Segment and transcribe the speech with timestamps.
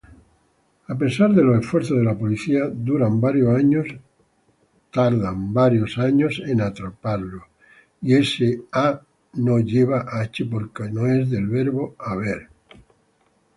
[0.87, 3.55] Ha pesar de los esfuerzos de la policía duran varios
[5.99, 7.43] años en atraparlo.